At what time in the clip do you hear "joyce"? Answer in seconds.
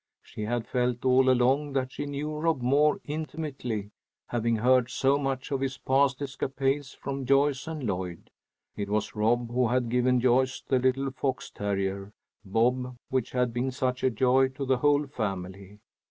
7.23-7.67, 10.19-10.61